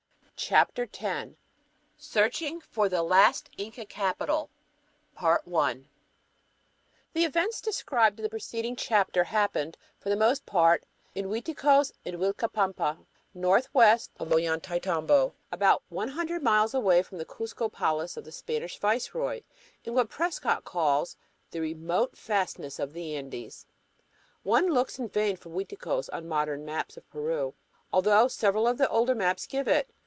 [0.43, 1.33] CHAPTER X
[1.99, 4.49] Searching for the Last Inca Capital
[5.21, 5.65] The
[7.13, 10.83] events described in the preceding chapter happened, for the most part,
[11.13, 12.97] in Uiticos and Uilcapampa,
[13.35, 18.79] northwest of Ollantaytambo, about one hundred miles away from the Cuzco palace of the Spanish
[18.79, 19.43] viceroy,
[19.83, 21.17] in what Prescott calls
[21.51, 23.67] "the remote fastnesses of the Andes."
[24.41, 27.53] One looks in vain for Uiticos on modern maps of Peru,
[27.93, 29.87] although several of the older maps give it.